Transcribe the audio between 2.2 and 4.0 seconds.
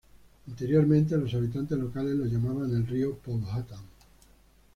llamaban el río Powhatan.